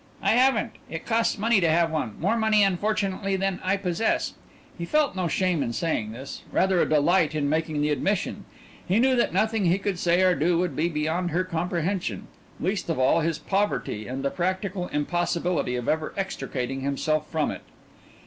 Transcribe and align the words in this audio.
"I 0.23 0.31
haven't. 0.31 0.71
It 0.89 1.05
costs 1.05 1.37
money 1.37 1.61
to 1.61 1.69
have 1.69 1.91
one 1.91 2.19
more 2.19 2.35
money 2.35 2.63
unfortunately 2.63 3.35
than 3.35 3.59
I 3.63 3.77
possess." 3.77 4.33
He 4.75 4.83
felt 4.83 5.15
no 5.15 5.27
shame 5.27 5.61
in 5.61 5.73
saying 5.73 6.11
this 6.11 6.41
rather 6.51 6.81
a 6.81 6.89
delight 6.89 7.35
in 7.35 7.47
making 7.47 7.81
the 7.83 7.91
admission 7.91 8.45
he 8.87 8.97
knew 8.97 9.15
that 9.15 9.31
nothing 9.31 9.65
he 9.65 9.77
could 9.77 9.99
say 9.99 10.23
or 10.23 10.33
do 10.33 10.57
would 10.57 10.75
be 10.75 10.89
beyond 10.89 11.29
her 11.29 11.43
comprehension; 11.43 12.25
least 12.59 12.89
of 12.89 12.97
all 12.97 13.19
his 13.19 13.37
poverty, 13.37 14.07
and 14.07 14.25
the 14.25 14.31
practical 14.31 14.87
impossibility 14.87 15.75
of 15.75 15.87
ever 15.87 16.15
extricating 16.17 16.81
himself 16.81 17.29
from 17.29 17.51
it. 17.51 17.61